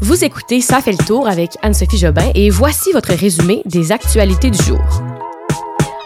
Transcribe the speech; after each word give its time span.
Vous 0.00 0.24
écoutez 0.24 0.60
Ça 0.60 0.80
fait 0.80 0.92
le 0.92 1.04
tour 1.04 1.26
avec 1.26 1.56
Anne-Sophie 1.62 1.98
Jobin 1.98 2.30
et 2.34 2.50
voici 2.50 2.92
votre 2.92 3.12
résumé 3.12 3.62
des 3.64 3.90
actualités 3.90 4.50
du 4.50 4.62
jour. 4.62 4.80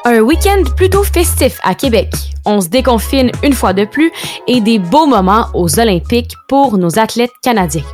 Un 0.05 0.21
week-end 0.21 0.63
plutôt 0.77 1.05
festif 1.05 1.61
à 1.63 1.75
Québec. 1.75 2.09
On 2.47 2.61
se 2.61 2.69
déconfine 2.69 3.31
une 3.43 3.53
fois 3.53 3.75
de 3.75 3.85
plus 3.85 4.11
et 4.49 4.61
des 4.61 4.79
beaux 4.79 5.07
moments 5.07 5.47
aux 5.55 5.79
Olympiques 5.79 6.37
pour 6.49 6.79
nos 6.79 6.99
athlètes 6.99 7.33
canadiens. 7.43 7.85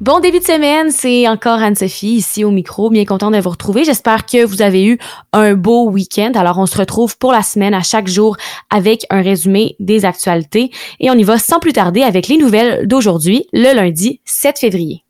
Bon 0.00 0.18
début 0.18 0.38
de 0.38 0.44
semaine, 0.44 0.90
c'est 0.90 1.28
encore 1.28 1.58
Anne-Sophie 1.58 2.14
ici 2.14 2.42
au 2.42 2.50
micro. 2.50 2.88
Bien 2.88 3.04
content 3.04 3.30
de 3.30 3.36
vous 3.36 3.50
retrouver. 3.50 3.84
J'espère 3.84 4.24
que 4.24 4.46
vous 4.46 4.62
avez 4.62 4.86
eu 4.86 4.98
un 5.34 5.52
beau 5.52 5.90
week-end. 5.90 6.32
Alors, 6.36 6.56
on 6.58 6.64
se 6.64 6.78
retrouve 6.78 7.18
pour 7.18 7.32
la 7.32 7.42
semaine 7.42 7.74
à 7.74 7.82
chaque 7.82 8.08
jour 8.08 8.38
avec 8.70 9.04
un 9.10 9.20
résumé 9.20 9.76
des 9.78 10.06
actualités 10.06 10.70
et 11.00 11.10
on 11.10 11.14
y 11.14 11.22
va 11.22 11.36
sans 11.36 11.58
plus 11.58 11.74
tarder 11.74 12.00
avec 12.00 12.28
les 12.28 12.38
nouvelles 12.38 12.86
d'aujourd'hui, 12.86 13.46
le 13.52 13.74
lundi 13.74 14.22
7 14.24 14.58
février. 14.58 15.04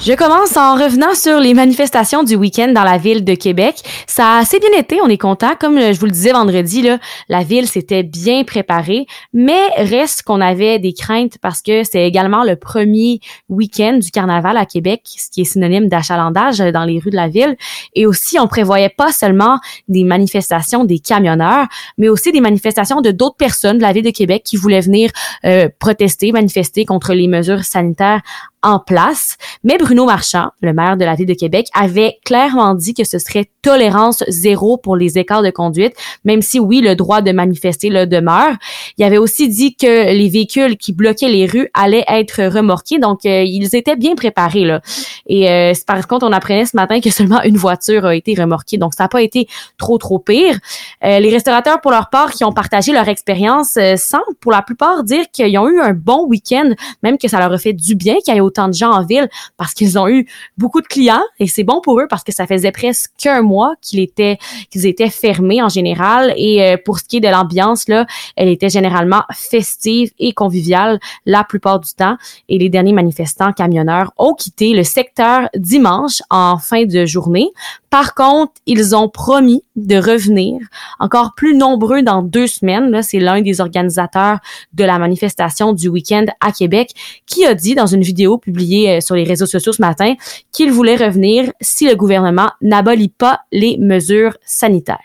Je 0.00 0.12
commence 0.12 0.56
en 0.56 0.76
revenant 0.76 1.12
sur 1.14 1.40
les 1.40 1.54
manifestations 1.54 2.22
du 2.22 2.36
week-end 2.36 2.70
dans 2.72 2.84
la 2.84 2.98
ville 2.98 3.24
de 3.24 3.34
Québec. 3.34 3.82
Ça 4.06 4.34
a 4.34 4.38
assez 4.38 4.60
bien 4.60 4.70
été, 4.78 5.00
on 5.02 5.08
est 5.08 5.18
content. 5.18 5.56
Comme 5.58 5.76
je 5.76 5.98
vous 5.98 6.06
le 6.06 6.12
disais 6.12 6.30
vendredi, 6.30 6.82
là, 6.82 6.98
la 7.28 7.42
ville 7.42 7.66
s'était 7.66 8.04
bien 8.04 8.44
préparée, 8.44 9.06
mais 9.32 9.60
reste 9.76 10.22
qu'on 10.22 10.40
avait 10.40 10.78
des 10.78 10.92
craintes 10.92 11.38
parce 11.42 11.62
que 11.62 11.82
c'est 11.82 12.06
également 12.06 12.44
le 12.44 12.54
premier 12.54 13.18
week-end 13.48 13.98
du 14.00 14.12
carnaval 14.12 14.56
à 14.56 14.66
Québec, 14.66 15.02
ce 15.04 15.30
qui 15.30 15.40
est 15.40 15.44
synonyme 15.44 15.88
d'achalandage 15.88 16.58
dans 16.58 16.84
les 16.84 17.00
rues 17.00 17.10
de 17.10 17.16
la 17.16 17.28
ville. 17.28 17.56
Et 17.94 18.06
aussi, 18.06 18.38
on 18.38 18.46
prévoyait 18.46 18.94
pas 18.96 19.10
seulement 19.10 19.58
des 19.88 20.04
manifestations 20.04 20.84
des 20.84 21.00
camionneurs, 21.00 21.66
mais 21.98 22.08
aussi 22.08 22.30
des 22.30 22.40
manifestations 22.40 23.00
de 23.00 23.10
d'autres 23.10 23.36
personnes 23.36 23.78
de 23.78 23.82
la 23.82 23.92
ville 23.92 24.04
de 24.04 24.10
Québec 24.10 24.42
qui 24.44 24.56
voulaient 24.56 24.80
venir 24.80 25.10
euh, 25.44 25.68
protester, 25.80 26.30
manifester 26.30 26.84
contre 26.84 27.14
les 27.14 27.26
mesures 27.26 27.64
sanitaires 27.64 28.22
en 28.62 28.78
place. 28.78 29.36
Mais 29.64 29.78
Bruno 29.78 30.04
Marchand, 30.04 30.48
le 30.60 30.72
maire 30.72 30.96
de 30.96 31.04
la 31.04 31.14
ville 31.14 31.26
de 31.26 31.34
Québec, 31.34 31.68
avait 31.74 32.18
clairement 32.24 32.74
dit 32.74 32.94
que 32.94 33.04
ce 33.04 33.18
serait 33.18 33.50
tolérance 33.62 34.24
zéro 34.28 34.76
pour 34.76 34.96
les 34.96 35.18
écarts 35.18 35.42
de 35.42 35.50
conduite, 35.50 35.94
même 36.24 36.42
si 36.42 36.58
oui, 36.58 36.80
le 36.80 36.96
droit 36.96 37.20
de 37.20 37.32
manifester 37.32 37.88
le 37.88 38.06
demeure. 38.06 38.54
Il 38.96 39.04
avait 39.04 39.18
aussi 39.18 39.48
dit 39.48 39.74
que 39.74 40.12
les 40.12 40.28
véhicules 40.28 40.76
qui 40.76 40.92
bloquaient 40.92 41.28
les 41.28 41.46
rues 41.46 41.68
allaient 41.74 42.04
être 42.08 42.44
remorqués, 42.44 42.98
donc 42.98 43.24
euh, 43.24 43.42
ils 43.42 43.74
étaient 43.74 43.96
bien 43.96 44.14
préparés 44.14 44.64
là. 44.64 44.80
Et 45.26 45.50
euh, 45.50 45.72
par 45.86 46.06
contre, 46.06 46.26
on 46.26 46.32
apprenait 46.32 46.66
ce 46.66 46.76
matin 46.76 47.00
que 47.00 47.10
seulement 47.10 47.42
une 47.42 47.56
voiture 47.56 48.06
a 48.06 48.14
été 48.14 48.34
remorquée, 48.34 48.78
donc 48.78 48.94
ça 48.94 49.04
n'a 49.04 49.08
pas 49.08 49.22
été 49.22 49.48
trop 49.76 49.98
trop 49.98 50.18
pire. 50.18 50.58
Euh, 51.04 51.20
les 51.20 51.30
restaurateurs, 51.30 51.80
pour 51.80 51.90
leur 51.90 52.10
part, 52.10 52.32
qui 52.32 52.44
ont 52.44 52.52
partagé 52.52 52.92
leur 52.92 53.08
expérience, 53.08 53.76
euh, 53.76 53.96
semblent 53.96 54.24
pour 54.40 54.52
la 54.52 54.62
plupart 54.62 55.04
dire 55.04 55.24
qu'ils 55.32 55.56
ont 55.58 55.68
eu 55.68 55.80
un 55.80 55.92
bon 55.92 56.26
week-end, 56.26 56.70
même 57.02 57.18
que 57.18 57.28
ça 57.28 57.38
leur 57.38 57.52
a 57.52 57.58
fait 57.58 57.72
du 57.72 57.94
bien 57.94 58.16
qu'il 58.24 58.34
y 58.34 58.40
autant 58.48 58.68
de 58.68 58.74
gens 58.74 58.90
en 58.90 59.04
ville 59.04 59.28
parce 59.56 59.74
qu'ils 59.74 59.98
ont 59.98 60.08
eu 60.08 60.26
beaucoup 60.56 60.80
de 60.80 60.86
clients 60.86 61.22
et 61.38 61.46
c'est 61.46 61.64
bon 61.64 61.80
pour 61.80 62.00
eux 62.00 62.06
parce 62.08 62.24
que 62.24 62.32
ça 62.32 62.46
faisait 62.46 62.72
presque 62.72 63.26
un 63.26 63.42
mois 63.42 63.74
qu'ils 63.80 64.00
étaient 64.00 64.38
qu'ils 64.70 64.86
étaient 64.86 65.10
fermés 65.10 65.62
en 65.62 65.68
général 65.68 66.34
et 66.36 66.62
euh, 66.62 66.76
pour 66.84 66.98
ce 66.98 67.04
qui 67.04 67.18
est 67.18 67.20
de 67.20 67.28
l'ambiance 67.28 67.88
là, 67.88 68.06
elle 68.36 68.48
était 68.48 68.68
généralement 68.68 69.22
festive 69.32 70.10
et 70.18 70.32
conviviale 70.32 70.98
la 71.26 71.44
plupart 71.44 71.80
du 71.80 71.92
temps 71.92 72.16
et 72.48 72.58
les 72.58 72.68
derniers 72.68 72.92
manifestants 72.92 73.52
camionneurs 73.52 74.12
ont 74.18 74.34
quitté 74.34 74.72
le 74.72 74.82
secteur 74.82 75.48
dimanche 75.54 76.22
en 76.30 76.58
fin 76.58 76.84
de 76.84 77.06
journée. 77.06 77.50
Par 77.90 78.14
contre, 78.14 78.52
ils 78.66 78.94
ont 78.94 79.08
promis 79.08 79.62
de 79.76 79.96
revenir 79.96 80.60
encore 80.98 81.32
plus 81.34 81.56
nombreux 81.56 82.02
dans 82.02 82.22
deux 82.22 82.46
semaines. 82.46 82.90
Là, 82.90 83.02
c'est 83.02 83.18
l'un 83.18 83.40
des 83.40 83.60
organisateurs 83.60 84.38
de 84.74 84.84
la 84.84 84.98
manifestation 84.98 85.72
du 85.72 85.88
week-end 85.88 86.26
à 86.40 86.52
Québec 86.52 86.94
qui 87.26 87.46
a 87.46 87.54
dit 87.54 87.74
dans 87.74 87.86
une 87.86 88.02
vidéo 88.02 88.37
publiée 88.38 88.96
euh, 88.96 89.00
sur 89.00 89.14
les 89.14 89.24
réseaux 89.24 89.46
sociaux 89.46 89.72
ce 89.72 89.82
matin 89.82 90.14
qu'il 90.52 90.72
voulait 90.72 90.96
revenir 90.96 91.52
si 91.60 91.88
le 91.88 91.94
gouvernement 91.94 92.50
n'abolit 92.60 93.10
pas 93.10 93.40
les 93.52 93.76
mesures 93.78 94.36
sanitaires. 94.44 94.98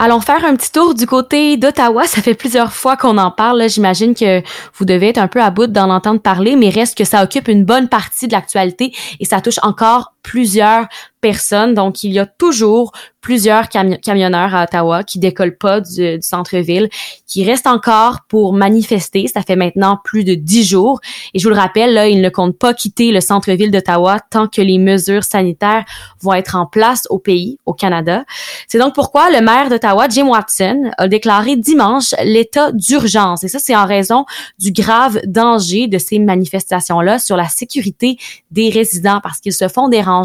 Allons 0.00 0.20
faire 0.20 0.44
un 0.44 0.54
petit 0.54 0.70
tour 0.70 0.94
du 0.94 1.06
côté 1.06 1.56
d'Ottawa. 1.56 2.04
Ça 2.06 2.22
fait 2.22 2.34
plusieurs 2.34 2.72
fois 2.72 2.96
qu'on 2.96 3.18
en 3.18 3.32
parle. 3.32 3.68
J'imagine 3.68 4.14
que 4.14 4.42
vous 4.74 4.84
devez 4.84 5.08
être 5.08 5.18
un 5.18 5.26
peu 5.26 5.42
à 5.42 5.50
bout 5.50 5.66
d'en 5.66 5.90
entendre 5.90 6.20
parler, 6.20 6.54
mais 6.54 6.70
reste 6.70 6.96
que 6.96 7.02
ça 7.02 7.24
occupe 7.24 7.48
une 7.48 7.64
bonne 7.64 7.88
partie 7.88 8.28
de 8.28 8.32
l'actualité 8.32 8.92
et 9.18 9.24
ça 9.24 9.40
touche 9.40 9.58
encore 9.62 10.12
plusieurs 10.22 10.86
personnes. 11.20 11.74
Donc, 11.74 12.04
il 12.04 12.12
y 12.12 12.18
a 12.18 12.26
toujours 12.26 12.92
plusieurs 13.20 13.68
camionneurs 13.68 14.54
à 14.54 14.62
Ottawa 14.62 15.02
qui 15.02 15.18
décollent 15.18 15.56
pas 15.56 15.80
du, 15.80 16.18
centre-ville, 16.22 16.88
qui 17.26 17.44
restent 17.44 17.66
encore 17.66 18.20
pour 18.28 18.52
manifester. 18.52 19.26
Ça 19.26 19.42
fait 19.42 19.56
maintenant 19.56 19.98
plus 20.02 20.24
de 20.24 20.34
dix 20.34 20.64
jours. 20.64 21.00
Et 21.34 21.38
je 21.38 21.44
vous 21.44 21.50
le 21.50 21.60
rappelle, 21.60 21.92
là, 21.92 22.08
ils 22.08 22.22
ne 22.22 22.28
comptent 22.28 22.56
pas 22.56 22.72
quitter 22.72 23.10
le 23.10 23.20
centre-ville 23.20 23.70
d'Ottawa 23.70 24.20
tant 24.30 24.46
que 24.46 24.62
les 24.62 24.78
mesures 24.78 25.24
sanitaires 25.24 25.84
vont 26.20 26.32
être 26.32 26.54
en 26.54 26.66
place 26.66 27.06
au 27.10 27.18
pays, 27.18 27.58
au 27.66 27.74
Canada. 27.74 28.24
C'est 28.68 28.78
donc 28.78 28.94
pourquoi 28.94 29.30
le 29.30 29.40
maire 29.40 29.68
d'Ottawa, 29.68 30.08
Jim 30.08 30.28
Watson, 30.28 30.90
a 30.96 31.08
déclaré 31.08 31.56
dimanche 31.56 32.14
l'état 32.24 32.70
d'urgence. 32.72 33.44
Et 33.44 33.48
ça, 33.48 33.58
c'est 33.58 33.76
en 33.76 33.86
raison 33.86 34.24
du 34.58 34.72
grave 34.72 35.20
danger 35.26 35.88
de 35.88 35.98
ces 35.98 36.18
manifestations-là 36.18 37.18
sur 37.18 37.36
la 37.36 37.48
sécurité 37.48 38.16
des 38.52 38.70
résidents 38.70 39.20
parce 39.22 39.40
qu'ils 39.40 39.52
se 39.52 39.68
font 39.68 39.88
déranger 39.88 40.17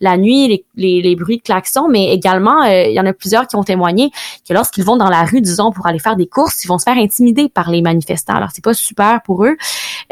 la 0.00 0.16
nuit, 0.16 0.64
les, 0.76 1.16
bruits 1.16 1.38
de 1.38 1.42
klaxons, 1.42 1.88
mais 1.88 2.12
également, 2.12 2.62
euh, 2.62 2.84
il 2.86 2.94
y 2.94 3.00
en 3.00 3.06
a 3.06 3.12
plusieurs 3.12 3.46
qui 3.46 3.56
ont 3.56 3.64
témoigné 3.64 4.10
que 4.48 4.52
lorsqu'ils 4.52 4.84
vont 4.84 4.96
dans 4.96 5.08
la 5.08 5.24
rue, 5.24 5.40
disons, 5.40 5.72
pour 5.72 5.86
aller 5.86 5.98
faire 5.98 6.16
des 6.16 6.26
courses, 6.26 6.64
ils 6.64 6.68
vont 6.68 6.78
se 6.78 6.84
faire 6.84 6.96
intimider 6.96 7.48
par 7.48 7.70
les 7.70 7.82
manifestants. 7.82 8.34
Alors, 8.34 8.50
c'est 8.52 8.64
pas 8.64 8.74
super 8.74 9.22
pour 9.22 9.44
eux. 9.44 9.56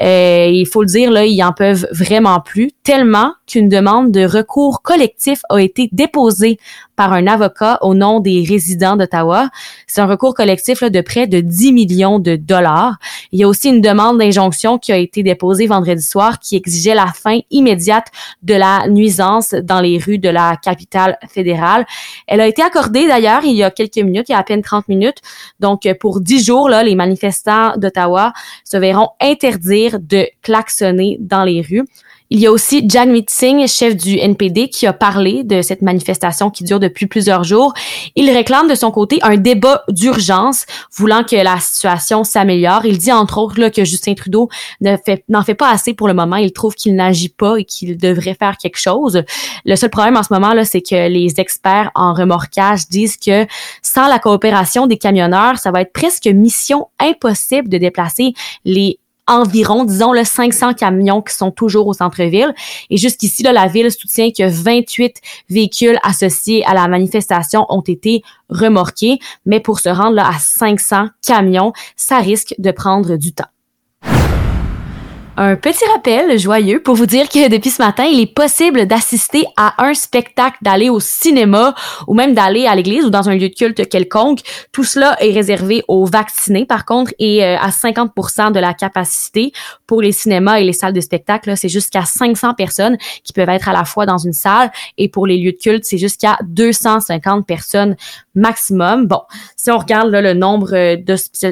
Euh, 0.00 0.46
il 0.50 0.66
faut 0.66 0.82
le 0.82 0.88
dire, 0.88 1.10
là, 1.10 1.24
ils 1.24 1.42
en 1.42 1.52
peuvent 1.52 1.86
vraiment 1.92 2.40
plus, 2.40 2.70
tellement 2.82 3.32
qu'une 3.46 3.68
demande 3.68 4.10
de 4.10 4.24
recours 4.24 4.82
collectif 4.82 5.40
a 5.50 5.58
été 5.58 5.88
déposée 5.92 6.58
par 6.96 7.12
un 7.12 7.26
avocat 7.26 7.78
au 7.82 7.94
nom 7.94 8.20
des 8.20 8.44
résidents 8.48 8.96
d'Ottawa. 8.96 9.50
C'est 9.86 10.00
un 10.00 10.06
recours 10.06 10.34
collectif 10.34 10.80
là, 10.80 10.90
de 10.90 11.00
près 11.00 11.26
de 11.26 11.40
10 11.40 11.72
millions 11.72 12.18
de 12.18 12.36
dollars. 12.36 12.96
Il 13.32 13.40
y 13.40 13.44
a 13.44 13.48
aussi 13.48 13.68
une 13.68 13.80
demande 13.80 14.18
d'injonction 14.18 14.78
qui 14.78 14.92
a 14.92 14.96
été 14.96 15.22
déposée 15.22 15.66
vendredi 15.66 16.02
soir 16.02 16.38
qui 16.38 16.56
exigeait 16.56 16.94
la 16.94 17.06
fin 17.06 17.40
immédiate 17.50 18.06
de 18.42 18.54
la 18.54 18.86
nuisance 18.88 19.54
dans 19.62 19.80
les 19.80 19.98
rues 19.98 20.18
de 20.18 20.28
la 20.28 20.56
capitale 20.56 21.18
fédérale. 21.28 21.86
Elle 22.26 22.40
a 22.40 22.46
été 22.46 22.62
accordée 22.62 23.06
d'ailleurs 23.06 23.44
il 23.44 23.56
y 23.56 23.62
a 23.62 23.70
quelques 23.70 23.96
minutes, 23.96 24.28
il 24.28 24.32
y 24.32 24.34
a 24.34 24.38
à 24.38 24.44
peine 24.44 24.62
30 24.62 24.88
minutes. 24.88 25.18
Donc 25.60 25.88
pour 26.00 26.20
10 26.20 26.44
jours, 26.44 26.68
là, 26.68 26.82
les 26.82 26.94
manifestants 26.94 27.76
d'Ottawa 27.76 28.32
se 28.64 28.76
verront 28.76 29.10
de 29.90 30.26
klaxonner 30.42 31.16
dans 31.20 31.44
les 31.44 31.60
rues. 31.60 31.84
Il 32.34 32.40
y 32.40 32.46
a 32.46 32.50
aussi 32.50 32.82
Jagmeet 32.88 33.26
Singh, 33.28 33.66
chef 33.66 33.94
du 33.94 34.16
NPD, 34.16 34.70
qui 34.70 34.86
a 34.86 34.94
parlé 34.94 35.44
de 35.44 35.60
cette 35.60 35.82
manifestation 35.82 36.48
qui 36.48 36.64
dure 36.64 36.80
depuis 36.80 37.04
plusieurs 37.04 37.44
jours. 37.44 37.74
Il 38.16 38.30
réclame 38.30 38.70
de 38.70 38.74
son 38.74 38.90
côté 38.90 39.18
un 39.20 39.36
débat 39.36 39.84
d'urgence, 39.90 40.64
voulant 40.96 41.24
que 41.24 41.36
la 41.36 41.60
situation 41.60 42.24
s'améliore. 42.24 42.86
Il 42.86 42.96
dit 42.96 43.12
entre 43.12 43.36
autres 43.36 43.60
là, 43.60 43.68
que 43.68 43.84
Justin 43.84 44.14
Trudeau 44.14 44.48
n'en 44.80 44.96
fait, 44.96 45.26
fait 45.44 45.54
pas 45.54 45.70
assez 45.70 45.92
pour 45.92 46.08
le 46.08 46.14
moment. 46.14 46.36
Il 46.36 46.54
trouve 46.54 46.74
qu'il 46.74 46.94
n'agit 46.94 47.28
pas 47.28 47.56
et 47.58 47.64
qu'il 47.64 47.98
devrait 47.98 48.32
faire 48.38 48.56
quelque 48.56 48.78
chose. 48.78 49.22
Le 49.66 49.76
seul 49.76 49.90
problème 49.90 50.16
en 50.16 50.22
ce 50.22 50.32
moment 50.32 50.54
là, 50.54 50.64
c'est 50.64 50.80
que 50.80 51.08
les 51.08 51.34
experts 51.38 51.90
en 51.94 52.14
remorquage 52.14 52.88
disent 52.88 53.18
que 53.18 53.46
sans 53.82 54.08
la 54.08 54.18
coopération 54.18 54.86
des 54.86 54.96
camionneurs, 54.96 55.58
ça 55.58 55.70
va 55.70 55.82
être 55.82 55.92
presque 55.92 56.26
mission 56.28 56.88
impossible 56.98 57.68
de 57.68 57.76
déplacer 57.76 58.32
les 58.64 58.98
environ, 59.26 59.84
disons, 59.84 60.12
le 60.12 60.24
500 60.24 60.74
camions 60.74 61.22
qui 61.22 61.34
sont 61.34 61.50
toujours 61.50 61.86
au 61.86 61.92
centre-ville. 61.92 62.54
Et 62.90 62.96
jusqu'ici, 62.96 63.42
la 63.42 63.66
ville 63.66 63.90
soutient 63.90 64.30
que 64.30 64.48
28 64.48 65.20
véhicules 65.48 65.98
associés 66.02 66.64
à 66.64 66.74
la 66.74 66.88
manifestation 66.88 67.66
ont 67.68 67.82
été 67.82 68.22
remorqués. 68.48 69.18
Mais 69.46 69.60
pour 69.60 69.80
se 69.80 69.88
rendre 69.88 70.16
là, 70.16 70.28
à 70.28 70.38
500 70.38 71.08
camions, 71.26 71.72
ça 71.96 72.18
risque 72.18 72.54
de 72.58 72.70
prendre 72.70 73.16
du 73.16 73.32
temps. 73.32 73.48
Un 75.34 75.56
petit 75.56 75.84
rappel 75.94 76.38
joyeux 76.38 76.82
pour 76.82 76.94
vous 76.94 77.06
dire 77.06 77.26
que 77.26 77.48
depuis 77.48 77.70
ce 77.70 77.80
matin, 77.80 78.04
il 78.04 78.20
est 78.20 78.34
possible 78.34 78.84
d'assister 78.84 79.46
à 79.56 79.82
un 79.82 79.94
spectacle, 79.94 80.58
d'aller 80.60 80.90
au 80.90 81.00
cinéma 81.00 81.74
ou 82.06 82.12
même 82.12 82.34
d'aller 82.34 82.66
à 82.66 82.74
l'église 82.74 83.06
ou 83.06 83.10
dans 83.10 83.30
un 83.30 83.34
lieu 83.34 83.48
de 83.48 83.54
culte 83.54 83.88
quelconque. 83.88 84.40
Tout 84.72 84.84
cela 84.84 85.16
est 85.22 85.32
réservé 85.32 85.84
aux 85.88 86.04
vaccinés, 86.04 86.66
par 86.66 86.84
contre, 86.84 87.14
et 87.18 87.42
euh, 87.42 87.56
à 87.58 87.70
50% 87.70 88.52
de 88.52 88.60
la 88.60 88.74
capacité 88.74 89.52
pour 89.86 90.02
les 90.02 90.12
cinémas 90.12 90.60
et 90.60 90.64
les 90.64 90.74
salles 90.74 90.92
de 90.92 91.00
spectacle. 91.00 91.56
C'est 91.56 91.70
jusqu'à 91.70 92.04
500 92.04 92.52
personnes 92.52 92.98
qui 93.24 93.32
peuvent 93.32 93.48
être 93.48 93.70
à 93.70 93.72
la 93.72 93.86
fois 93.86 94.04
dans 94.04 94.18
une 94.18 94.34
salle 94.34 94.70
et 94.98 95.08
pour 95.08 95.26
les 95.26 95.38
lieux 95.38 95.52
de 95.52 95.58
culte, 95.58 95.86
c'est 95.86 95.98
jusqu'à 95.98 96.36
250 96.42 97.46
personnes 97.46 97.96
maximum. 98.34 99.06
Bon, 99.06 99.20
si 99.56 99.70
on 99.70 99.78
regarde 99.78 100.10
le 100.10 100.34
nombre 100.34 100.74
euh, 100.74 100.96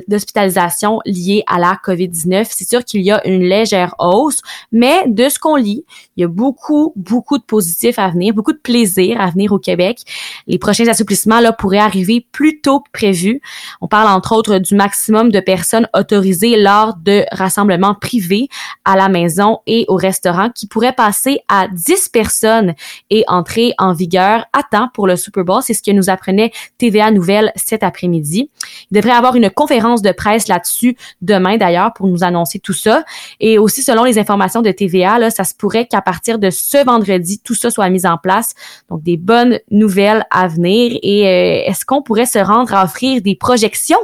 d'hospitalisations 0.08 1.00
liées 1.04 1.42
à 1.46 1.58
la 1.58 1.78
COVID-19, 1.84 2.46
c'est 2.50 2.68
sûr 2.68 2.84
qu'il 2.84 3.02
y 3.02 3.10
a 3.10 3.26
une 3.26 3.42
légère 3.42 3.94
hausse, 3.98 4.40
mais 4.72 5.04
de 5.06 5.28
ce 5.28 5.38
qu'on 5.38 5.56
lit, 5.56 5.84
il 6.16 6.22
y 6.22 6.24
a 6.24 6.28
beaucoup, 6.28 6.92
beaucoup 6.96 7.38
de 7.38 7.42
positifs 7.42 7.98
à 7.98 8.08
venir, 8.08 8.34
beaucoup 8.34 8.52
de 8.52 8.58
plaisir 8.58 9.20
à 9.20 9.30
venir 9.30 9.52
au 9.52 9.58
Québec. 9.58 10.02
Les 10.46 10.58
prochains 10.58 10.88
assouplissements 10.88 11.40
là 11.40 11.52
pourraient 11.52 11.78
arriver 11.78 12.26
plus 12.32 12.60
tôt 12.60 12.80
que 12.80 12.90
prévu. 12.92 13.40
On 13.80 13.88
parle 13.88 14.08
entre 14.08 14.34
autres 14.34 14.58
du 14.58 14.74
maximum 14.74 15.30
de 15.30 15.40
personnes 15.40 15.88
autorisées 15.94 16.56
lors 16.56 16.96
de 16.96 17.24
rassemblements 17.32 17.94
privés 17.94 18.48
à 18.84 18.96
la 18.96 19.08
maison 19.08 19.60
et 19.66 19.84
au 19.88 19.96
restaurant 19.96 20.50
qui 20.50 20.66
pourraient 20.66 20.92
passer 20.92 21.40
à 21.48 21.68
10 21.68 22.08
personnes 22.08 22.74
et 23.10 23.24
entrer 23.28 23.72
en 23.78 23.92
vigueur 23.92 24.46
à 24.52 24.62
temps 24.62 24.88
pour 24.94 25.06
le 25.06 25.16
Super 25.16 25.44
Bowl. 25.44 25.62
C'est 25.62 25.74
ce 25.74 25.82
que 25.82 25.90
nous 25.90 26.10
apprenait 26.10 26.52
TVA 26.80 27.10
Nouvelle 27.10 27.52
cet 27.54 27.82
après-midi. 27.82 28.50
Il 28.90 28.94
devrait 28.96 29.12
avoir 29.12 29.36
une 29.36 29.50
conférence 29.50 30.02
de 30.02 30.10
presse 30.12 30.48
là-dessus 30.48 30.96
demain 31.20 31.58
d'ailleurs 31.58 31.92
pour 31.92 32.08
nous 32.08 32.24
annoncer 32.24 32.58
tout 32.58 32.72
ça. 32.72 33.04
Et 33.38 33.58
aussi, 33.58 33.82
selon 33.82 34.04
les 34.04 34.18
informations 34.18 34.62
de 34.62 34.70
TVA, 34.70 35.18
là, 35.18 35.30
ça 35.30 35.44
se 35.44 35.54
pourrait 35.54 35.86
qu'à 35.86 36.00
partir 36.00 36.38
de 36.38 36.50
ce 36.50 36.82
vendredi, 36.84 37.38
tout 37.38 37.54
ça 37.54 37.70
soit 37.70 37.90
mis 37.90 38.06
en 38.06 38.16
place. 38.16 38.54
Donc, 38.88 39.02
des 39.02 39.16
bonnes 39.16 39.58
nouvelles 39.70 40.24
à 40.30 40.48
venir. 40.48 40.98
Et 41.02 41.26
euh, 41.26 41.70
est-ce 41.70 41.84
qu'on 41.84 42.02
pourrait 42.02 42.26
se 42.26 42.38
rendre 42.38 42.74
à 42.74 42.84
offrir 42.84 43.20
des 43.20 43.36
projections 43.36 44.00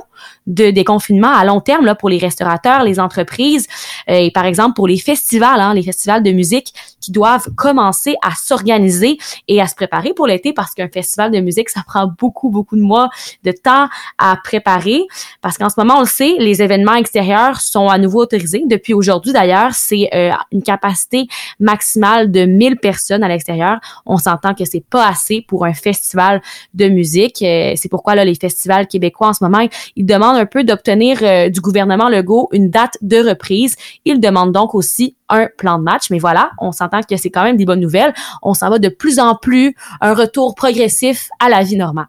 de 0.47 0.71
déconfinement 0.71 1.33
à 1.33 1.45
long 1.45 1.61
terme 1.61 1.85
là, 1.85 1.95
pour 1.95 2.09
les 2.09 2.19
restaurateurs, 2.19 2.85
les 2.85 3.01
entreprises 3.01 3.67
euh, 4.09 4.15
et 4.15 4.31
par 4.31 4.45
exemple 4.45 4.75
pour 4.75 4.87
les 4.89 4.99
festivals, 4.99 5.61
hein, 5.61 5.75
les 5.75 5.83
festivals 5.83 6.23
de 6.23 6.31
musique 6.31 6.73
qui 7.01 7.11
doivent 7.11 7.49
commencer 7.57 8.15
à 8.23 8.33
s'organiser 8.35 9.19
et 9.49 9.61
à 9.61 9.67
se 9.67 9.75
préparer 9.75 10.15
pour 10.15 10.27
l'été 10.27 10.53
parce 10.53 10.75
qu'un 10.75 10.89
festival 10.89 11.31
de 11.31 11.41
musique, 11.41 11.69
ça 11.77 11.83
prend 11.87 12.07
beaucoup, 12.19 12.51
beaucoup 12.51 12.77
de 12.77 12.83
mois 12.83 13.09
de 13.45 13.53
temps 13.53 13.89
à 14.19 14.37
préparer 14.43 15.03
parce 15.43 15.59
qu'en 15.59 15.69
ce 15.69 15.75
moment, 15.79 15.99
on 15.99 16.01
le 16.01 16.07
sait, 16.07 16.37
les 16.39 16.63
événements 16.63 16.95
extérieurs 16.95 17.61
sont 17.61 17.89
à 17.89 17.99
nouveau 17.99 18.23
autorisés. 18.23 18.63
Depuis 18.67 18.95
aujourd'hui 18.95 19.33
d'ailleurs, 19.33 19.75
c'est 19.75 20.09
euh, 20.15 20.31
une 20.53 20.63
capacité 20.63 21.27
maximale 21.59 22.31
de 22.31 22.45
1000 22.45 22.77
personnes 22.77 23.25
à 23.25 23.29
l'extérieur. 23.29 23.79
On 24.05 24.19
s'entend 24.19 24.55
que 24.55 24.65
c'est 24.65 24.85
pas 24.89 25.09
assez 25.09 25.45
pour 25.47 25.65
un 25.65 25.75
festival 25.75 26.41
de 26.75 26.89
musique. 26.89 27.43
Euh, 27.43 27.73
c'est 27.77 27.89
pourquoi 27.89 28.15
là, 28.15 28.25
les 28.25 28.35
festivals 28.35 28.87
québécois 28.87 29.29
en 29.29 29.33
ce 29.33 29.43
moment, 29.43 29.67
ils 29.97 30.07
demandent 30.07 30.36
un 30.37 30.47
peu 30.47 30.65
d'obtenir 30.65 31.19
euh, 31.23 31.49
du 31.49 31.61
gouvernement 31.61 32.09
Legault 32.09 32.49
une 32.53 32.71
date 32.71 32.97
de 33.03 33.29
reprise. 33.29 33.77
Il 34.05 34.21
demande 34.21 34.53
donc 34.53 34.75
aussi 34.75 35.17
un 35.29 35.49
plan 35.59 35.79
de 35.79 35.85
match. 35.85 36.11
Mais 36.11 36.19
voilà, 36.19 36.51
on 36.59 36.73
s'entend 36.73 37.01
que 37.03 37.17
c'est 37.17 37.31
quand 37.31 37.43
même 37.43 37.57
des 37.57 37.65
bonnes 37.65 37.81
nouvelles. 37.81 38.15
On 38.43 38.55
s'en 38.55 38.71
va 38.71 38.79
de 38.79 38.89
plus 38.89 39.19
en 39.19 39.35
plus 39.35 39.75
un 40.01 40.15
retour 40.15 40.55
progressif 40.55 41.29
à 41.41 41.49
la 41.49 41.63
vie 41.63 41.77
normale. 41.77 42.07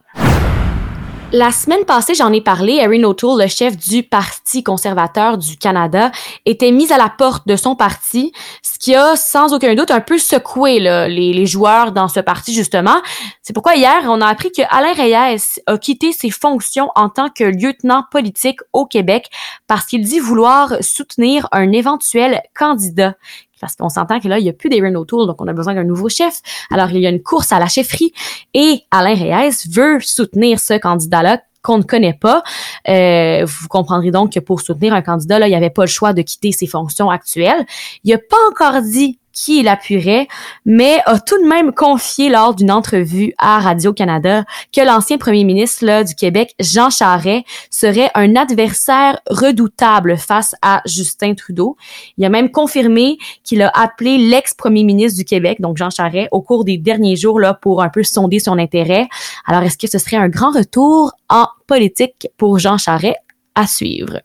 La 1.34 1.52
semaine 1.52 1.84
passée, 1.84 2.16
j'en 2.16 2.32
ai 2.32 2.40
parlé, 2.40 2.76
Erin 2.76 3.04
O'Toole, 3.04 3.42
le 3.42 3.48
chef 3.50 3.76
du 3.76 4.02
Parti 4.02 4.64
conservateur 4.64 5.38
du 5.38 5.58
Canada, 5.58 6.10
était 6.46 6.72
mis 6.72 6.94
à 6.94 6.98
la 6.98 7.10
porte 7.10 7.46
de 7.46 7.58
son 7.58 7.76
parti, 7.76 8.32
ce 8.62 8.80
qui 8.80 8.96
a 8.96 9.18
sans 9.18 9.54
aucun 9.54 9.76
doute 9.76 9.92
un 9.92 10.00
peu 10.00 10.20
secoué 10.20 10.80
les, 10.80 11.34
les, 11.34 11.46
joueurs 11.46 11.92
dans 11.92 12.08
ce 12.08 12.22
parti, 12.22 12.54
justement. 12.54 13.02
C'est 13.42 13.52
pourquoi 13.52 13.76
hier, 13.76 14.06
on 14.06 14.22
a 14.22 14.26
appris 14.26 14.54
que 14.54 14.62
Alain 14.70 14.94
Reyes 14.94 15.60
a 15.66 15.78
quitté 15.78 16.14
ses 16.14 16.30
fonctions 16.30 16.92
en 16.96 17.10
tant 17.10 17.28
que 17.28 17.44
lieutenant 17.44 18.06
politique 18.10 18.62
au 18.72 18.86
Québec 18.86 19.30
parce 19.68 19.86
qu'il 19.86 20.06
dit 20.06 20.20
vouloir 20.20 20.76
soutenir 20.80 21.50
un 21.52 21.74
éventuel 21.74 22.42
candidat 22.58 23.16
parce 23.60 23.76
qu'on 23.76 23.90
s'entend 23.90 24.20
que 24.20 24.28
là, 24.28 24.40
il 24.40 24.44
n'y 24.44 24.50
a 24.50 24.54
plus 24.54 24.70
d'Aaron 24.70 24.96
O'Toole, 24.96 25.28
donc 25.28 25.42
on 25.42 25.48
a 25.48 25.54
besoin 25.54 25.74
d'un 25.74 25.84
nouveau 25.84 26.10
chef. 26.10 26.42
Alors, 26.72 26.90
il 26.92 27.00
y 27.00 27.08
a 27.08 27.10
une 27.10 27.24
course 27.24 27.52
à 27.52 27.60
la 27.60 27.68
chefferie 27.68 28.14
et 28.54 28.82
Alain 28.92 29.16
Reyes 29.16 29.70
veut 29.72 30.00
soutenir 30.00 30.60
ce 30.60 30.78
candidat-là 30.78 31.42
qu'on 31.62 31.80
ne 31.80 31.84
connaît 31.84 32.14
pas. 32.14 32.44
Euh, 32.88 33.46
vous 33.46 33.68
comprendrez 33.68 34.12
donc 34.12 34.34
que 34.34 34.40
pour 34.40 34.62
soutenir 34.62 34.94
un 34.94 35.02
candidat, 35.02 35.40
là, 35.40 35.48
il 35.48 35.52
n'y 35.52 35.56
avait 35.56 35.70
pas 35.70 35.84
le 35.84 35.90
choix 35.90 36.14
de 36.14 36.22
quitter 36.22 36.52
ses 36.52 36.68
fonctions 36.68 37.10
actuelles. 37.10 37.66
Il 38.04 38.12
n'a 38.12 38.18
pas 38.18 38.38
encore 38.50 38.82
dit 38.82 39.20
qui 39.38 39.60
il 39.60 39.68
appuierait, 39.68 40.28
mais 40.66 41.00
a 41.06 41.20
tout 41.20 41.42
de 41.42 41.48
même 41.48 41.72
confié 41.72 42.30
lors 42.30 42.56
d'une 42.56 42.72
entrevue 42.72 43.34
à 43.38 43.60
Radio-Canada 43.60 44.46
que 44.76 44.82
l'ancien 44.82 45.18
premier 45.18 45.44
ministre 45.44 46.04
du 46.04 46.16
Québec, 46.16 46.56
Jean 46.60 46.90
Charest, 46.90 47.46
serait 47.70 48.10
un 48.16 48.36
adversaire 48.36 49.20
redoutable 49.30 50.18
face 50.18 50.56
à 50.62 50.82
Justin 50.86 51.36
Trudeau. 51.36 51.78
Il 52.18 52.26
a 52.26 52.30
même 52.30 52.50
confirmé 52.50 53.18
qu'il 53.44 53.62
a 53.62 53.70
appelé 53.76 54.18
l'ex-premier 54.18 54.84
ministre 54.84 55.18
du 55.18 55.26
Québec, 55.26 55.62
donc 55.62 55.78
Jean 55.78 55.92
Charest, 55.92 56.30
au 56.32 56.42
cours 56.42 56.66
des 56.66 56.78
derniers 56.78 57.16
jours 57.16 57.40
là, 57.40 57.54
pour 57.54 57.84
un 57.84 57.90
peu 57.90 58.04
sonder 58.04 58.40
son 58.40 58.58
intérêt. 58.58 59.08
Alors, 59.46 59.62
est-ce 59.62 59.78
que 59.78 59.88
ce 59.88 60.00
serait 60.00 60.18
un 60.18 60.30
grand 60.30 60.52
retour 60.52 61.12
en 61.30 61.48
politique 61.68 62.28
pour 62.38 62.58
Jean 62.58 62.78
Charest 62.78 63.18
à 63.54 63.68
suivre? 63.68 64.22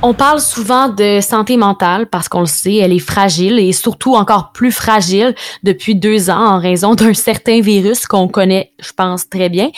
On 0.00 0.14
parle 0.14 0.40
souvent 0.40 0.88
de 0.88 1.18
santé 1.20 1.56
mentale 1.56 2.06
parce 2.06 2.28
qu'on 2.28 2.40
le 2.40 2.46
sait, 2.46 2.76
elle 2.76 2.92
est 2.92 3.00
fragile 3.00 3.58
et 3.58 3.72
surtout 3.72 4.14
encore 4.14 4.52
plus 4.52 4.70
fragile 4.70 5.34
depuis 5.64 5.96
deux 5.96 6.30
ans 6.30 6.54
en 6.54 6.60
raison 6.60 6.94
d'un 6.94 7.14
certain 7.14 7.60
virus 7.60 8.06
qu'on 8.06 8.28
connaît, 8.28 8.72
je 8.78 8.92
pense, 8.92 9.28
très 9.28 9.48
bien. 9.48 9.70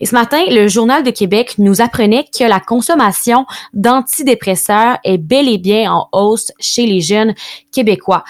Et 0.00 0.06
ce 0.06 0.16
matin, 0.16 0.42
le 0.48 0.66
Journal 0.66 1.04
de 1.04 1.12
Québec 1.12 1.54
nous 1.58 1.80
apprenait 1.80 2.24
que 2.36 2.42
la 2.42 2.58
consommation 2.58 3.46
d'antidépresseurs 3.72 4.98
est 5.04 5.18
bel 5.18 5.48
et 5.48 5.58
bien 5.58 5.92
en 5.92 6.08
hausse 6.10 6.50
chez 6.58 6.84
les 6.84 7.00
jeunes 7.00 7.34
québécois 7.70 8.24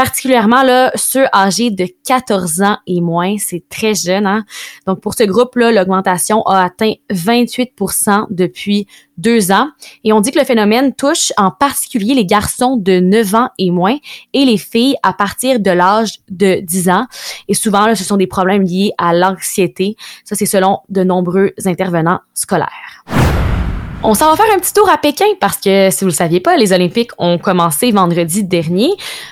particulièrement 0.00 0.62
là 0.62 0.90
ceux 0.94 1.26
âgés 1.34 1.70
de 1.70 1.86
14 2.06 2.62
ans 2.62 2.78
et 2.86 3.02
moins, 3.02 3.36
c'est 3.36 3.64
très 3.68 3.94
jeune 3.94 4.26
hein? 4.26 4.46
Donc 4.86 5.02
pour 5.02 5.12
ce 5.12 5.24
groupe-là, 5.24 5.72
l'augmentation 5.72 6.40
a 6.44 6.64
atteint 6.64 6.94
28% 7.12 8.28
depuis 8.30 8.86
deux 9.18 9.52
ans 9.52 9.68
et 10.02 10.14
on 10.14 10.22
dit 10.22 10.30
que 10.30 10.38
le 10.38 10.46
phénomène 10.46 10.94
touche 10.94 11.34
en 11.36 11.50
particulier 11.50 12.14
les 12.14 12.24
garçons 12.24 12.78
de 12.78 12.98
9 12.98 13.34
ans 13.34 13.48
et 13.58 13.70
moins 13.70 13.98
et 14.32 14.46
les 14.46 14.56
filles 14.56 14.96
à 15.02 15.12
partir 15.12 15.60
de 15.60 15.70
l'âge 15.70 16.20
de 16.30 16.60
10 16.60 16.88
ans 16.88 17.06
et 17.48 17.52
souvent 17.52 17.84
là, 17.84 17.94
ce 17.94 18.02
sont 18.02 18.16
des 18.16 18.26
problèmes 18.26 18.62
liés 18.62 18.92
à 18.96 19.12
l'anxiété. 19.12 19.96
Ça 20.24 20.34
c'est 20.34 20.46
selon 20.46 20.78
de 20.88 21.04
nombreux 21.04 21.52
intervenants 21.66 22.20
scolaires. 22.32 23.04
On 24.02 24.14
s'en 24.14 24.30
va 24.30 24.36
faire 24.36 24.54
un 24.54 24.58
petit 24.58 24.72
tour 24.72 24.88
à 24.88 24.96
Pékin 24.96 25.26
parce 25.40 25.58
que 25.58 25.90
si 25.90 26.00
vous 26.00 26.06
le 26.06 26.14
saviez 26.14 26.40
pas, 26.40 26.56
les 26.56 26.72
Olympiques 26.72 27.10
ont 27.18 27.36
commencé 27.36 27.90
vendredi 27.90 28.42
dernier. 28.42 28.88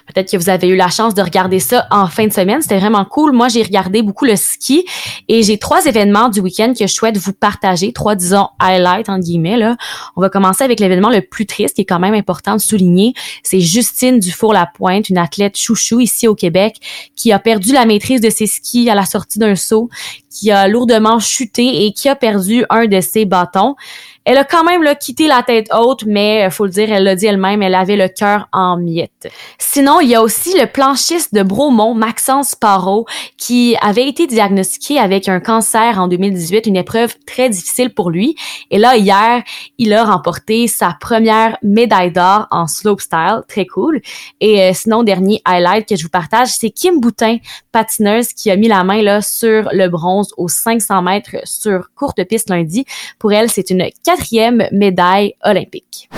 Peut-être 0.06 0.30
que 0.30 0.36
vous 0.36 0.50
avez 0.50 0.68
eu 0.68 0.76
la 0.76 0.88
chance 0.88 1.14
de 1.14 1.22
regarder 1.22 1.58
ça 1.58 1.86
en 1.90 2.06
fin 2.06 2.26
de 2.26 2.32
semaine. 2.34 2.60
C'était 2.60 2.78
vraiment 2.78 3.06
cool. 3.06 3.32
Moi, 3.32 3.48
j'ai 3.48 3.62
regardé 3.62 4.02
beaucoup 4.02 4.26
le 4.26 4.36
ski 4.36 4.84
et 5.26 5.42
j'ai 5.42 5.56
trois 5.56 5.86
événements 5.86 6.28
du 6.28 6.40
week-end 6.40 6.74
que 6.78 6.86
je 6.86 6.92
souhaite 6.92 7.16
vous 7.16 7.32
partager. 7.32 7.94
Trois, 7.94 8.14
disons, 8.14 8.48
highlights, 8.60 9.08
en 9.08 9.18
guillemets, 9.18 9.56
là. 9.56 9.78
On 10.16 10.20
va 10.20 10.28
commencer 10.28 10.64
avec 10.64 10.80
l'événement 10.80 11.08
le 11.08 11.22
plus 11.22 11.46
triste 11.46 11.76
qui 11.76 11.80
est 11.80 11.86
quand 11.86 11.98
même 11.98 12.14
important 12.14 12.54
de 12.54 12.60
souligner. 12.60 13.14
C'est 13.42 13.60
Justine 13.60 14.18
Dufour-Lapointe, 14.18 15.08
une 15.08 15.18
athlète 15.18 15.56
chouchou 15.56 16.00
ici 16.00 16.28
au 16.28 16.34
Québec 16.34 16.76
qui 17.16 17.32
a 17.32 17.38
perdu 17.38 17.72
la 17.72 17.86
maîtrise 17.86 18.20
de 18.20 18.28
ses 18.28 18.46
skis 18.46 18.90
à 18.90 18.94
la 18.94 19.06
sortie 19.06 19.38
d'un 19.38 19.56
saut, 19.56 19.88
qui 20.30 20.50
a 20.50 20.68
lourdement 20.68 21.18
chuté 21.20 21.86
et 21.86 21.92
qui 21.92 22.08
a 22.08 22.14
perdu 22.14 22.66
un 22.68 22.86
de 22.86 23.00
ses 23.00 23.24
bâtons. 23.24 23.76
Elle 24.24 24.38
a 24.38 24.44
quand 24.44 24.64
même 24.64 24.82
là, 24.82 24.94
quitté 24.94 25.26
la 25.26 25.42
tête 25.42 25.68
haute, 25.74 26.04
mais 26.06 26.46
euh, 26.46 26.50
faut 26.50 26.64
le 26.64 26.70
dire, 26.70 26.92
elle 26.92 27.04
l'a 27.04 27.14
dit 27.14 27.26
elle-même, 27.26 27.62
elle 27.62 27.74
avait 27.74 27.96
le 27.96 28.08
cœur 28.08 28.48
en 28.52 28.76
miettes. 28.76 29.28
Sinon, 29.58 30.00
il 30.00 30.08
y 30.08 30.14
a 30.14 30.22
aussi 30.22 30.58
le 30.58 30.66
planchiste 30.66 31.34
de 31.34 31.42
Bromont, 31.42 31.94
Maxence 31.94 32.54
Parot, 32.54 33.06
qui 33.36 33.76
avait 33.80 34.08
été 34.08 34.26
diagnostiqué 34.26 34.98
avec 34.98 35.28
un 35.28 35.40
cancer 35.40 35.98
en 35.98 36.08
2018, 36.08 36.66
une 36.66 36.76
épreuve 36.76 37.14
très 37.26 37.48
difficile 37.48 37.90
pour 37.94 38.10
lui. 38.10 38.36
Et 38.70 38.78
là, 38.78 38.96
hier, 38.96 39.42
il 39.78 39.92
a 39.92 40.04
remporté 40.04 40.66
sa 40.66 40.96
première 41.00 41.56
médaille 41.62 42.12
d'or 42.12 42.46
en 42.50 42.66
slopestyle, 42.66 43.42
très 43.48 43.66
cool. 43.66 44.00
Et 44.40 44.62
euh, 44.62 44.72
sinon, 44.74 45.02
dernier 45.02 45.40
highlight 45.44 45.88
que 45.88 45.96
je 45.96 46.02
vous 46.02 46.10
partage, 46.10 46.48
c'est 46.48 46.70
Kim 46.70 47.00
Boutin, 47.00 47.38
patineuse, 47.72 48.28
qui 48.34 48.50
a 48.50 48.56
mis 48.56 48.68
la 48.68 48.84
main 48.84 49.02
là 49.02 49.22
sur 49.22 49.68
le 49.72 49.88
bronze 49.88 50.32
aux 50.36 50.48
500 50.48 51.02
mètres 51.02 51.36
sur 51.44 51.90
courte 51.94 52.22
piste 52.24 52.50
lundi. 52.50 52.84
Pour 53.18 53.32
elle, 53.32 53.50
c'est 53.50 53.70
une 53.70 53.82
quatrième 54.18 54.68
médaille 54.72 55.34
olympique. 55.44 56.08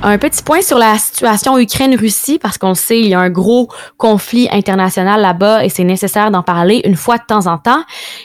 Un 0.00 0.16
petit 0.16 0.44
point 0.44 0.62
sur 0.62 0.78
la 0.78 0.96
situation 0.96 1.58
Ukraine-Russie, 1.58 2.38
parce 2.38 2.56
qu'on 2.56 2.74
sait, 2.74 3.00
il 3.00 3.08
y 3.08 3.14
a 3.14 3.20
un 3.20 3.30
gros 3.30 3.68
conflit 3.96 4.48
international 4.52 5.20
là-bas 5.20 5.64
et 5.64 5.68
c'est 5.70 5.82
nécessaire 5.82 6.30
d'en 6.30 6.44
parler 6.44 6.82
une 6.84 6.94
fois 6.94 7.18
de 7.18 7.24
temps 7.26 7.48
en 7.48 7.58
temps. 7.58 7.82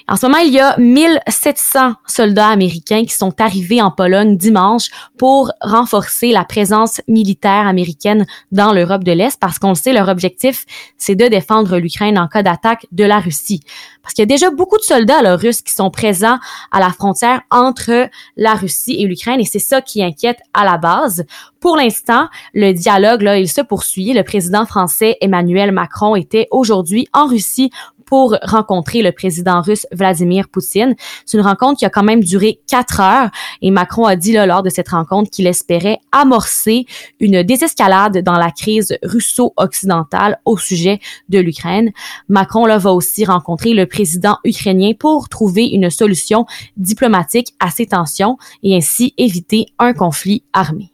En 0.08 0.16
ce 0.16 0.28
moment, 0.28 0.38
il 0.38 0.54
y 0.54 0.60
a 0.60 0.78
1700 0.78 1.96
soldats 2.06 2.50
américains 2.50 3.04
qui 3.06 3.16
sont 3.16 3.42
arrivés 3.42 3.82
en 3.82 3.90
Pologne 3.90 4.38
dimanche 4.38 4.90
pour 5.18 5.52
renforcer 5.62 6.32
la 6.32 6.46
présence 6.46 7.02
militaire 7.08 7.66
américaine 7.66 8.28
dans 8.52 8.72
l'Europe 8.72 9.04
de 9.04 9.12
l'Est, 9.12 9.40
parce 9.40 9.58
qu'on 9.58 9.74
sait, 9.74 9.94
leur 9.94 10.10
objectif, 10.10 10.66
c'est 11.00 11.16
de 11.16 11.28
défendre 11.28 11.80
l'Ukraine 11.80 12.20
en 12.20 12.28
cas 12.28 12.44
d'attaque 12.44 12.86
de 12.92 13.04
la 13.04 13.18
Russie. 13.18 13.62
Parce 14.04 14.14
qu'il 14.14 14.22
y 14.22 14.24
a 14.24 14.28
déjà 14.28 14.52
beaucoup 14.52 14.78
de 14.78 14.84
soldats 14.84 15.22
là, 15.22 15.38
russes 15.38 15.62
qui 15.62 15.74
sont 15.74 15.90
présents 15.90 16.38
à 16.72 16.80
la 16.80 16.90
frontière 16.90 17.42
entre 17.50 18.10
la 18.36 18.54
Russie 18.54 19.02
et 19.02 19.08
l'Ukraine 19.08 19.40
et 19.40 19.46
c'est 19.46 19.60
ça 19.60 19.82
qui 19.82 20.04
inquiète 20.04 20.40
à 20.54 20.66
la 20.66 20.78
base. 20.78 21.26
Pour 21.64 21.78
l'instant, 21.78 22.28
le 22.54 22.74
dialogue, 22.74 23.22
là, 23.22 23.40
il 23.40 23.48
se 23.48 23.62
poursuit. 23.62 24.12
Le 24.12 24.24
président 24.24 24.66
français 24.66 25.16
Emmanuel 25.22 25.72
Macron 25.72 26.18
était 26.18 26.50
aujourd'hui 26.52 27.08
en 27.14 27.26
Russie 27.26 27.72
pour 28.06 28.36
rencontrer 28.44 29.02
le 29.02 29.14
président 29.14 29.62
russe 29.62 29.88
Vladimir 29.94 30.50
Poutine. 30.50 30.94
C'est 31.26 31.38
une 31.38 31.44
rencontre 31.46 31.80
qui 31.80 31.86
a 31.86 31.90
quand 31.90 32.04
même 32.04 32.22
duré 32.22 32.60
quatre 32.68 33.00
heures 33.00 33.30
et 33.62 33.72
Macron 33.72 34.04
a 34.06 34.18
dit 34.18 34.34
là, 34.34 34.46
lors 34.46 34.62
de 34.62 34.70
cette 34.70 34.90
rencontre 34.90 35.30
qu'il 35.30 35.48
espérait 35.48 36.00
amorcer 36.12 36.86
une 37.22 37.44
désescalade 37.44 38.18
dans 38.18 38.38
la 38.38 38.52
crise 38.52 38.98
russo-occidentale 39.02 40.42
au 40.44 40.58
sujet 40.58 41.00
de 41.30 41.40
l'Ukraine. 41.40 41.94
Macron 42.28 42.66
là, 42.66 42.78
va 42.78 42.92
aussi 42.92 43.24
rencontrer 43.24 43.74
le 43.74 43.86
président 43.86 44.38
ukrainien 44.44 44.92
pour 45.00 45.30
trouver 45.30 45.68
une 45.68 45.90
solution 45.90 46.46
diplomatique 46.76 47.54
à 47.62 47.72
ces 47.72 47.86
tensions 47.86 48.38
et 48.64 48.76
ainsi 48.76 49.14
éviter 49.18 49.68
un 49.80 49.94
conflit 49.94 50.44
armé. 50.52 50.93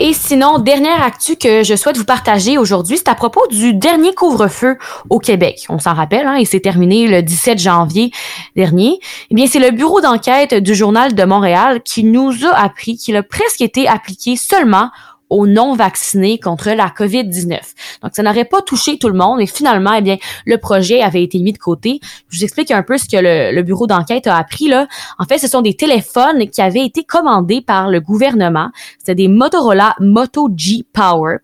Et 0.00 0.12
sinon, 0.12 0.60
dernière 0.60 1.02
actu 1.02 1.34
que 1.34 1.64
je 1.64 1.74
souhaite 1.74 1.96
vous 1.96 2.04
partager 2.04 2.56
aujourd'hui, 2.56 2.98
c'est 2.98 3.08
à 3.08 3.16
propos 3.16 3.44
du 3.48 3.74
dernier 3.74 4.14
couvre-feu 4.14 4.78
au 5.10 5.18
Québec. 5.18 5.66
On 5.68 5.80
s'en 5.80 5.92
rappelle, 5.92 6.24
hein, 6.28 6.36
il 6.38 6.46
s'est 6.46 6.60
terminé 6.60 7.08
le 7.08 7.20
17 7.20 7.58
janvier 7.58 8.12
dernier. 8.54 9.00
Eh 9.30 9.34
bien, 9.34 9.48
c'est 9.48 9.58
le 9.58 9.72
bureau 9.72 10.00
d'enquête 10.00 10.54
du 10.54 10.76
Journal 10.76 11.16
de 11.16 11.24
Montréal 11.24 11.82
qui 11.82 12.04
nous 12.04 12.32
a 12.46 12.54
appris 12.54 12.96
qu'il 12.96 13.16
a 13.16 13.24
presque 13.24 13.60
été 13.60 13.88
appliqué 13.88 14.36
seulement 14.36 14.90
aux 15.30 15.46
non-vaccinés 15.46 16.38
contre 16.38 16.70
la 16.70 16.88
COVID-19. 16.88 17.58
Donc, 18.02 18.12
ça 18.14 18.22
n'aurait 18.22 18.44
pas 18.44 18.62
touché 18.62 18.98
tout 18.98 19.08
le 19.08 19.14
monde 19.14 19.40
et 19.40 19.46
finalement, 19.46 19.92
eh 19.94 20.02
bien, 20.02 20.16
le 20.46 20.58
projet 20.58 21.02
avait 21.02 21.22
été 21.22 21.38
mis 21.38 21.52
de 21.52 21.58
côté. 21.58 22.00
Je 22.28 22.38
vous 22.38 22.44
explique 22.44 22.70
un 22.70 22.82
peu 22.82 22.98
ce 22.98 23.04
que 23.04 23.16
le, 23.20 23.62
bureau 23.62 23.86
d'enquête 23.86 24.26
a 24.26 24.36
appris 24.36 24.68
là. 24.68 24.86
En 25.18 25.24
fait, 25.24 25.38
ce 25.38 25.48
sont 25.48 25.62
des 25.62 25.74
téléphones 25.74 26.48
qui 26.48 26.62
avaient 26.62 26.84
été 26.84 27.04
commandés 27.04 27.60
par 27.60 27.88
le 27.88 28.00
gouvernement. 28.00 28.70
C'était 28.98 29.14
des 29.14 29.28
Motorola 29.28 29.94
Moto 30.00 30.48
G 30.56 30.84
Power 30.92 31.38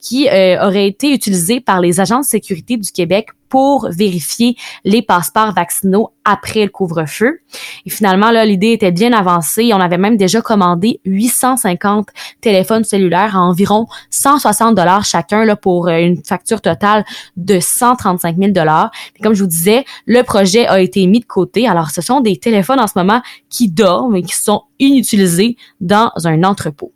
qui 0.00 0.28
euh, 0.28 0.66
aurait 0.66 0.86
été 0.86 1.12
utilisé 1.12 1.60
par 1.60 1.80
les 1.80 2.00
agents 2.00 2.20
de 2.20 2.24
sécurité 2.24 2.76
du 2.76 2.90
Québec 2.90 3.28
pour 3.48 3.88
vérifier 3.90 4.56
les 4.84 5.02
passeports 5.02 5.52
vaccinaux 5.54 6.12
après 6.24 6.64
le 6.64 6.68
couvre-feu. 6.68 7.40
Et 7.86 7.90
finalement, 7.90 8.30
là, 8.30 8.44
l'idée 8.44 8.72
était 8.72 8.92
bien 8.92 9.12
avancée. 9.12 9.70
On 9.72 9.80
avait 9.80 9.98
même 9.98 10.16
déjà 10.16 10.42
commandé 10.42 11.00
850 11.04 12.08
téléphones 12.40 12.84
cellulaires 12.84 13.36
à 13.36 13.40
environ 13.40 13.86
160 14.10 14.74
dollars 14.74 15.04
chacun 15.04 15.44
là, 15.44 15.56
pour 15.56 15.88
euh, 15.88 15.98
une 15.98 16.22
facture 16.22 16.60
totale 16.60 17.04
de 17.36 17.60
135 17.60 18.36
000 18.36 18.52
dollars. 18.52 18.90
Comme 19.22 19.34
je 19.34 19.42
vous 19.42 19.48
disais, 19.48 19.84
le 20.06 20.22
projet 20.22 20.66
a 20.66 20.80
été 20.80 21.06
mis 21.06 21.20
de 21.20 21.24
côté. 21.24 21.66
Alors, 21.66 21.90
ce 21.90 22.02
sont 22.02 22.20
des 22.20 22.36
téléphones 22.36 22.80
en 22.80 22.86
ce 22.86 22.94
moment 22.96 23.22
qui 23.48 23.70
dorment 23.70 24.16
et 24.16 24.22
qui 24.22 24.34
sont 24.34 24.62
inutilisés 24.78 25.56
dans 25.80 26.12
un 26.24 26.42
entrepôt. 26.44 26.92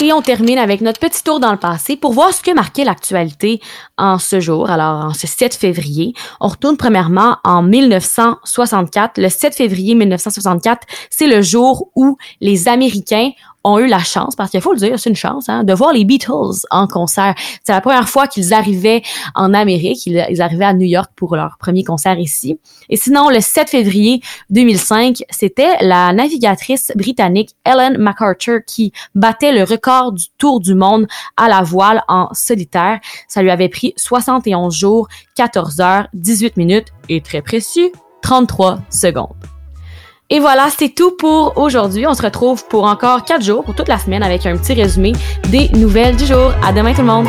Et 0.00 0.12
on 0.12 0.22
termine 0.22 0.58
avec 0.58 0.80
notre 0.80 0.98
petit 0.98 1.22
tour 1.22 1.38
dans 1.38 1.52
le 1.52 1.58
passé 1.58 1.96
pour 1.96 2.12
voir 2.12 2.34
ce 2.34 2.42
que 2.42 2.52
marquait 2.52 2.84
l'actualité 2.84 3.60
en 3.96 4.18
ce 4.18 4.40
jour, 4.40 4.68
alors 4.68 5.06
en 5.06 5.14
ce 5.14 5.26
7 5.26 5.54
février. 5.54 6.14
On 6.40 6.48
retourne 6.48 6.76
premièrement 6.76 7.38
en 7.44 7.62
1964. 7.62 9.18
Le 9.18 9.28
7 9.28 9.54
février 9.54 9.94
1964, 9.94 10.86
c'est 11.10 11.28
le 11.28 11.42
jour 11.42 11.90
où 11.94 12.16
les 12.40 12.66
Américains 12.68 13.30
ont 13.64 13.78
eu 13.78 13.86
la 13.86 13.98
chance, 13.98 14.36
parce 14.36 14.50
qu'il 14.50 14.60
faut 14.60 14.72
le 14.72 14.78
dire, 14.78 14.98
c'est 14.98 15.10
une 15.10 15.16
chance, 15.16 15.48
hein, 15.48 15.64
de 15.64 15.72
voir 15.72 15.92
les 15.92 16.04
Beatles 16.04 16.66
en 16.70 16.86
concert. 16.86 17.34
C'est 17.64 17.72
la 17.72 17.80
première 17.80 18.08
fois 18.08 18.26
qu'ils 18.28 18.52
arrivaient 18.52 19.02
en 19.34 19.54
Amérique. 19.54 20.06
Ils, 20.06 20.24
ils, 20.30 20.42
arrivaient 20.42 20.66
à 20.66 20.74
New 20.74 20.86
York 20.86 21.10
pour 21.16 21.34
leur 21.34 21.56
premier 21.58 21.82
concert 21.82 22.18
ici. 22.18 22.58
Et 22.90 22.96
sinon, 22.96 23.30
le 23.30 23.40
7 23.40 23.70
février 23.70 24.20
2005, 24.50 25.22
c'était 25.30 25.76
la 25.80 26.12
navigatrice 26.12 26.92
britannique 26.94 27.50
Ellen 27.64 27.96
MacArthur 27.98 28.60
qui 28.66 28.92
battait 29.14 29.52
le 29.52 29.64
record 29.64 30.12
du 30.12 30.24
tour 30.38 30.60
du 30.60 30.74
monde 30.74 31.06
à 31.36 31.48
la 31.48 31.62
voile 31.62 32.02
en 32.08 32.28
solitaire. 32.32 33.00
Ça 33.28 33.42
lui 33.42 33.50
avait 33.50 33.68
pris 33.68 33.94
71 33.96 34.74
jours, 34.74 35.08
14 35.36 35.80
heures, 35.80 36.08
18 36.14 36.56
minutes 36.56 36.88
et 37.08 37.20
très 37.20 37.42
précis, 37.42 37.92
33 38.22 38.80
secondes. 38.90 39.53
Et 40.34 40.40
voilà, 40.40 40.66
c'est 40.76 40.88
tout 40.88 41.12
pour 41.12 41.56
aujourd'hui. 41.58 42.08
On 42.08 42.14
se 42.14 42.20
retrouve 42.20 42.66
pour 42.66 42.86
encore 42.86 43.24
quatre 43.24 43.44
jours, 43.44 43.62
pour 43.62 43.76
toute 43.76 43.86
la 43.86 43.98
semaine, 43.98 44.24
avec 44.24 44.44
un 44.46 44.56
petit 44.56 44.74
résumé 44.74 45.12
des 45.48 45.68
nouvelles 45.68 46.16
du 46.16 46.26
jour. 46.26 46.50
À 46.60 46.72
demain 46.72 46.92
tout 46.92 47.02
le 47.02 47.06
monde! 47.06 47.28